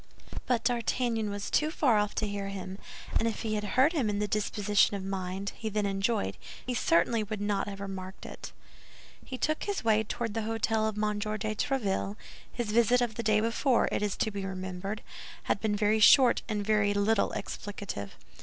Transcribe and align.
But 0.47 0.63
D'Artagnan 0.63 1.29
was 1.29 1.51
too 1.51 1.69
far 1.69 1.99
off 1.99 2.15
to 2.15 2.27
hear 2.27 2.47
him; 2.47 2.79
and 3.19 3.27
if 3.27 3.43
he 3.43 3.53
had 3.53 3.63
heard 3.75 3.93
him 3.93 4.09
in 4.09 4.17
the 4.17 4.27
disposition 4.27 4.95
of 4.97 5.03
mind 5.03 5.51
he 5.55 5.69
then 5.69 5.85
enjoyed, 5.85 6.37
he 6.65 6.73
certainly 6.73 7.21
would 7.21 7.39
not 7.39 7.67
have 7.67 7.79
remarked 7.79 8.25
it. 8.25 8.51
He 9.23 9.37
took 9.37 9.65
his 9.65 9.83
way 9.83 10.03
toward 10.03 10.33
the 10.33 10.39
hôtel 10.39 10.89
of 10.89 10.97
M. 10.97 11.19
de 11.19 11.53
Tréville; 11.53 12.15
his 12.51 12.71
visit 12.71 12.99
of 13.01 13.13
the 13.13 13.21
day 13.21 13.41
before, 13.41 13.87
it 13.91 14.01
is 14.01 14.17
to 14.17 14.31
be 14.31 14.43
remembered, 14.43 15.03
had 15.43 15.61
been 15.61 15.75
very 15.75 15.99
short 15.99 16.41
and 16.49 16.65
very 16.65 16.95
little 16.95 17.29
explicative. 17.35 18.13